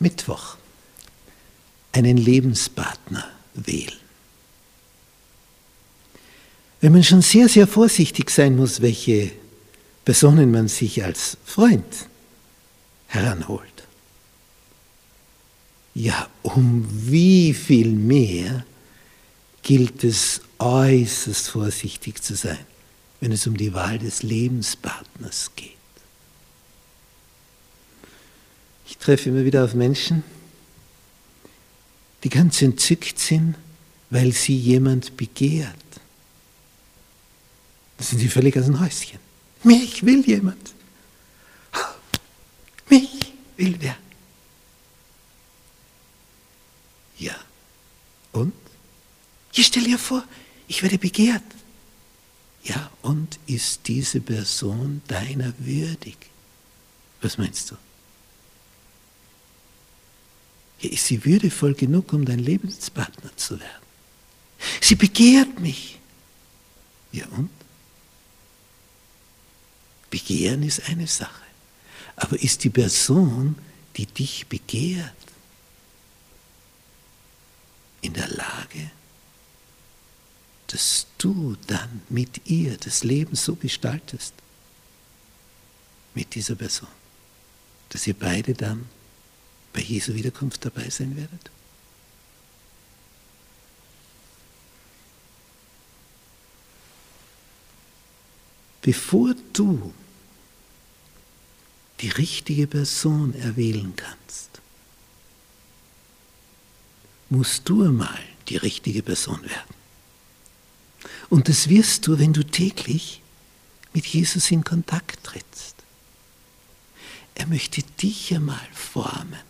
Mittwoch 0.00 0.56
einen 1.92 2.16
Lebenspartner 2.16 3.24
wählen. 3.54 3.96
Wenn 6.80 6.92
man 6.92 7.04
schon 7.04 7.22
sehr, 7.22 7.48
sehr 7.48 7.66
vorsichtig 7.66 8.30
sein 8.30 8.56
muss, 8.56 8.80
welche 8.80 9.30
Personen 10.04 10.50
man 10.50 10.68
sich 10.68 11.04
als 11.04 11.36
Freund 11.44 12.08
heranholt. 13.06 13.68
Ja, 15.94 16.28
um 16.42 16.86
wie 16.90 17.52
viel 17.52 17.92
mehr 17.92 18.64
gilt 19.62 20.04
es 20.04 20.40
äußerst 20.58 21.48
vorsichtig 21.48 22.22
zu 22.22 22.34
sein, 22.34 22.64
wenn 23.20 23.32
es 23.32 23.46
um 23.46 23.56
die 23.56 23.74
Wahl 23.74 23.98
des 23.98 24.22
Lebenspartners 24.22 25.50
geht. 25.56 25.72
Ich 28.86 28.89
treffe 29.00 29.30
immer 29.30 29.44
wieder 29.44 29.64
auf 29.64 29.74
Menschen, 29.74 30.22
die 32.22 32.28
ganz 32.28 32.62
entzückt 32.62 33.18
sind, 33.18 33.56
weil 34.10 34.32
sie 34.32 34.56
jemand 34.56 35.16
begehrt. 35.16 35.74
Da 37.96 38.04
sind 38.04 38.18
sie 38.18 38.28
völlig 38.28 38.56
aus 38.56 38.66
dem 38.66 38.80
Häuschen. 38.80 39.18
Mich 39.62 40.04
will 40.04 40.24
jemand. 40.26 40.74
Mich 42.88 43.32
will 43.56 43.76
wer. 43.78 43.96
Ja. 47.18 47.36
Und? 48.32 48.54
Ich 49.52 49.66
stell 49.66 49.84
dir 49.84 49.98
vor, 49.98 50.24
ich 50.66 50.82
werde 50.82 50.98
begehrt. 50.98 51.42
Ja, 52.62 52.90
und 53.02 53.38
ist 53.46 53.86
diese 53.86 54.20
Person 54.20 55.02
deiner 55.06 55.52
würdig? 55.58 56.16
Was 57.20 57.38
meinst 57.38 57.70
du? 57.70 57.76
Ja, 60.80 60.90
ist 60.90 61.06
sie 61.06 61.24
würdevoll 61.24 61.74
genug, 61.74 62.12
um 62.12 62.24
dein 62.24 62.38
Lebenspartner 62.38 63.36
zu 63.36 63.60
werden? 63.60 63.86
Sie 64.80 64.94
begehrt 64.94 65.60
mich. 65.60 65.98
Ja 67.12 67.26
und? 67.28 67.50
Begehren 70.10 70.62
ist 70.62 70.88
eine 70.88 71.06
Sache. 71.06 71.44
Aber 72.16 72.40
ist 72.40 72.64
die 72.64 72.70
Person, 72.70 73.56
die 73.96 74.06
dich 74.06 74.46
begehrt, 74.46 75.14
in 78.02 78.14
der 78.14 78.28
Lage, 78.28 78.90
dass 80.68 81.06
du 81.18 81.56
dann 81.66 82.02
mit 82.08 82.48
ihr 82.48 82.76
das 82.76 83.04
Leben 83.04 83.34
so 83.34 83.56
gestaltest, 83.56 84.34
mit 86.14 86.34
dieser 86.34 86.54
Person, 86.54 86.88
dass 87.90 88.06
ihr 88.06 88.14
beide 88.14 88.54
dann 88.54 88.86
bei 89.72 89.80
Jesu 89.80 90.14
Wiederkunft 90.14 90.64
dabei 90.64 90.88
sein 90.90 91.16
werdet? 91.16 91.50
Bevor 98.82 99.34
du 99.52 99.92
die 102.00 102.08
richtige 102.08 102.66
Person 102.66 103.34
erwählen 103.34 103.92
kannst, 103.94 104.60
musst 107.28 107.68
du 107.68 107.84
einmal 107.84 108.18
die 108.48 108.56
richtige 108.56 109.02
Person 109.02 109.42
werden. 109.42 109.74
Und 111.28 111.48
das 111.48 111.68
wirst 111.68 112.06
du, 112.06 112.18
wenn 112.18 112.32
du 112.32 112.44
täglich 112.44 113.22
mit 113.92 114.06
Jesus 114.06 114.50
in 114.50 114.64
Kontakt 114.64 115.22
trittst. 115.24 115.76
Er 117.34 117.46
möchte 117.46 117.82
dich 117.82 118.34
einmal 118.34 118.66
formen 118.72 119.49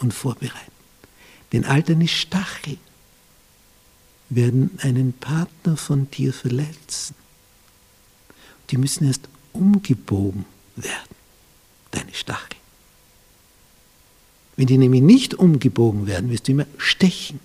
und 0.00 0.12
vorbereiten. 0.12 0.72
Denn 1.52 1.64
all 1.64 1.82
deine 1.82 2.08
Stacheln 2.08 2.78
werden 4.28 4.78
einen 4.82 5.12
Partner 5.12 5.76
von 5.76 6.10
dir 6.10 6.32
verletzen. 6.32 7.14
Die 8.70 8.76
müssen 8.76 9.06
erst 9.06 9.28
umgebogen 9.52 10.44
werden, 10.76 11.16
deine 11.90 12.14
Stacheln. 12.14 12.60
Wenn 14.56 14.66
die 14.66 14.78
nämlich 14.78 15.02
nicht 15.02 15.34
umgebogen 15.34 16.06
werden, 16.06 16.30
wirst 16.30 16.46
du 16.46 16.52
immer 16.52 16.66
stechen. 16.78 17.40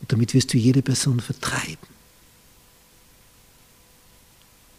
Und 0.00 0.12
damit 0.12 0.34
wirst 0.34 0.52
du 0.52 0.58
jede 0.58 0.82
Person 0.82 1.20
vertreiben 1.20 1.88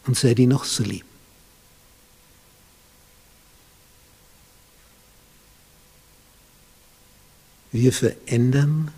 und 0.05 0.17
sei 0.17 0.33
die 0.33 0.47
noch 0.47 0.63
so 0.63 0.83
lieb. 0.83 1.05
Wir 7.79 7.93
verändern 7.93 8.91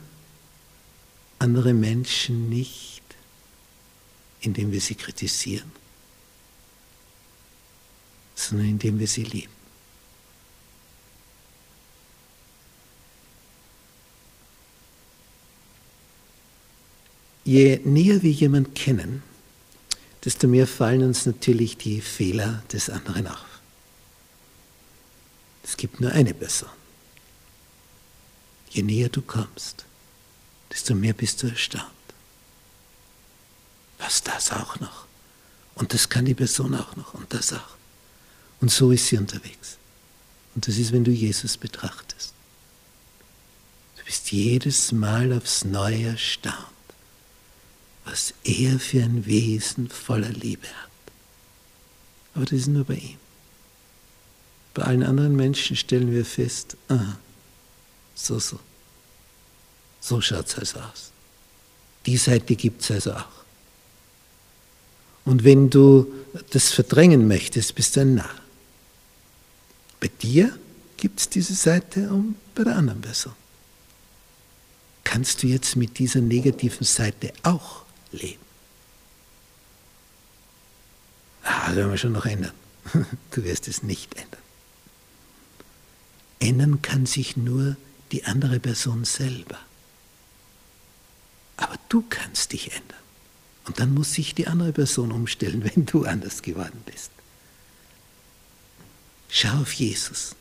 andere 1.37 1.73
Menschen 1.73 2.47
nicht, 2.47 3.03
indem 4.39 4.71
wir 4.71 4.79
sie 4.79 4.95
kritisieren, 4.95 5.69
sondern 8.35 8.69
indem 8.69 8.97
wir 8.97 9.07
sie 9.07 9.25
lieben. 9.25 9.51
Je 17.43 17.81
näher 17.83 18.23
wir 18.23 18.31
jemanden 18.31 18.73
kennen, 18.75 19.23
desto 20.23 20.47
mehr 20.47 20.67
fallen 20.67 21.03
uns 21.03 21.25
natürlich 21.25 21.75
die 21.75 21.99
Fehler 21.99 22.63
des 22.71 22.89
anderen 22.89 23.27
auf. 23.27 23.59
Es 25.65 25.75
gibt 25.75 25.99
nur 25.99 26.13
eine 26.13 26.33
Person. 26.33 26.78
Je 28.69 28.83
näher 28.83 29.09
du 29.09 29.21
kommst, 29.21 29.85
desto 30.71 30.95
mehr 30.95 31.13
bist 31.13 31.41
du 31.41 31.47
erstaunt. 31.47 31.85
Was 33.97 34.23
das 34.23 34.51
auch 34.51 34.79
noch? 34.79 35.05
Und 35.75 35.93
das 35.93 36.09
kann 36.09 36.25
die 36.25 36.35
Person 36.35 36.75
auch 36.75 36.95
noch 36.95 37.13
und 37.13 37.33
das 37.33 37.53
auch. 37.53 37.77
Und 38.61 38.71
so 38.71 38.91
ist 38.91 39.07
sie 39.07 39.17
unterwegs. 39.17 39.77
Und 40.55 40.67
das 40.67 40.77
ist, 40.77 40.91
wenn 40.91 41.03
du 41.03 41.11
Jesus 41.11 41.57
betrachtest. 41.57 42.33
Du 43.97 44.03
bist 44.03 44.31
jedes 44.31 44.91
Mal 44.91 45.33
aufs 45.33 45.63
Neue 45.63 46.07
erstaunt 46.07 46.79
was 48.09 48.33
er 48.43 48.79
für 48.79 49.03
ein 49.03 49.25
Wesen 49.25 49.89
voller 49.89 50.29
Liebe 50.29 50.67
hat. 50.67 50.89
Aber 52.33 52.45
das 52.45 52.53
ist 52.53 52.67
nur 52.67 52.83
bei 52.83 52.95
ihm. 52.95 53.17
Bei 54.73 54.83
allen 54.83 55.03
anderen 55.03 55.35
Menschen 55.35 55.75
stellen 55.75 56.11
wir 56.11 56.25
fest, 56.25 56.75
aha, 56.87 57.19
so, 58.19 58.39
so. 58.39 58.59
So 60.01 60.21
schaut 60.21 60.47
es 60.47 60.55
also 60.55 60.79
aus. 60.79 61.11
Die 62.05 62.17
Seite 62.17 62.55
gibt 62.55 62.81
es 62.81 62.91
also 62.91 63.13
auch. 63.13 63.39
Und 65.25 65.43
wenn 65.43 65.69
du 65.69 66.11
das 66.51 66.71
verdrängen 66.71 67.27
möchtest, 67.27 67.75
bist 67.75 67.95
du 67.95 68.01
ein 68.01 68.15
Narr. 68.15 68.35
Bei 69.99 70.07
dir 70.07 70.57
gibt 70.97 71.19
es 71.19 71.29
diese 71.29 71.53
Seite 71.53 72.09
und 72.09 72.35
bei 72.55 72.63
der 72.63 72.75
anderen 72.75 73.01
Person. 73.01 73.33
Kannst 75.03 75.43
du 75.43 75.47
jetzt 75.47 75.75
mit 75.75 75.99
dieser 75.99 76.21
negativen 76.21 76.85
Seite 76.85 77.33
auch 77.43 77.83
leben. 78.11 78.43
Ah, 81.43 81.67
das 81.67 81.75
werden 81.75 81.91
wir 81.91 81.97
schon 81.97 82.13
noch 82.13 82.25
ändern. 82.25 82.53
Du 83.31 83.43
wirst 83.43 83.67
es 83.67 83.83
nicht 83.83 84.15
ändern. 84.15 84.41
Ändern 86.39 86.81
kann 86.81 87.05
sich 87.05 87.37
nur 87.37 87.75
die 88.11 88.25
andere 88.25 88.59
Person 88.59 89.05
selber. 89.05 89.59
Aber 91.57 91.75
du 91.89 92.03
kannst 92.09 92.53
dich 92.53 92.71
ändern. 92.71 92.97
Und 93.65 93.79
dann 93.79 93.93
muss 93.93 94.13
sich 94.13 94.33
die 94.33 94.47
andere 94.47 94.73
Person 94.73 95.11
umstellen, 95.11 95.63
wenn 95.75 95.85
du 95.85 96.05
anders 96.05 96.41
geworden 96.41 96.81
bist. 96.85 97.11
Schau 99.29 99.61
auf 99.61 99.73
Jesus. 99.73 100.35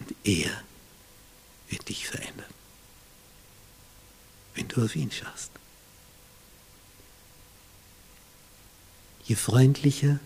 Und 0.00 0.14
er 0.22 0.50
wird 1.68 1.88
dich 1.88 2.06
verändern, 2.06 2.52
wenn 4.54 4.68
du 4.68 4.84
auf 4.84 4.94
ihn 4.94 5.10
schaust. 5.10 5.50
je 9.24 9.36
freundlicher, 9.36 10.18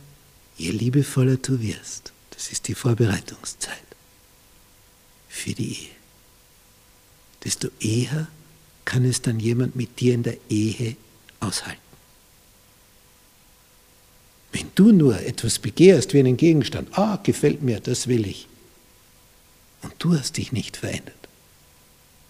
je 0.57 0.71
liebevoller 0.71 1.37
du 1.37 1.61
wirst, 1.61 2.13
das 2.31 2.51
ist 2.51 2.69
die 2.69 2.75
Vorbereitungszeit 2.75 3.88
für 5.39 5.55
die 5.55 5.73
Ehe, 5.73 5.91
desto 7.45 7.69
eher 7.81 8.29
kann 8.85 9.05
es 9.05 9.23
dann 9.23 9.39
jemand 9.39 9.77
mit 9.77 10.01
dir 10.01 10.15
in 10.15 10.23
der 10.23 10.39
Ehe 10.49 10.97
aushalten. 11.41 11.81
Wenn 14.53 14.71
du 14.75 14.93
nur 14.93 15.21
etwas 15.21 15.59
begehrst 15.59 16.15
wie 16.15 16.21
einen 16.21 16.37
Gegenstand, 16.37 16.97
ah, 16.99 17.19
gefällt 17.23 17.63
mir, 17.63 17.81
das 17.81 18.07
will 18.07 18.27
ich, 18.27 18.49
und 19.83 19.93
du 19.99 20.19
hast 20.19 20.37
dich 20.37 20.53
nicht 20.53 20.77
verändert, 20.77 21.29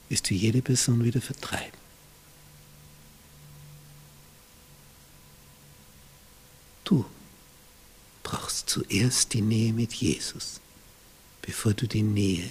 wirst 0.09 0.29
du 0.29 0.35
jede 0.35 0.63
Person 0.63 1.05
wieder 1.05 1.21
vertreiben. 1.21 1.79
Du 6.85 7.05
brauchst 8.23 8.69
zuerst 8.69 9.33
die 9.33 9.43
Nähe 9.43 9.73
mit 9.73 9.95
Jesus, 9.95 10.61
bevor 11.43 11.73
du 11.73 11.87
die 11.87 12.03
Nähe 12.03 12.51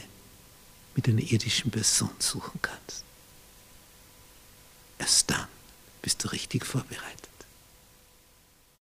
mit 0.97 1.07
einer 1.07 1.21
irdischen 1.21 1.71
Person 1.71 2.09
suchen 2.19 2.59
kannst. 2.61 3.05
Erst 4.97 5.29
dann 5.29 5.47
bist 6.01 6.23
du 6.23 6.29
richtig 6.29 6.65
vorbereitet. 6.65 7.26